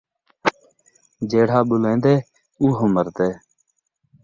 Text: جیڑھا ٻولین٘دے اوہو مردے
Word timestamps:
جیڑھا 1.29 1.59
ٻولین٘دے 1.67 2.13
اوہو 2.61 2.85
مردے 2.93 3.29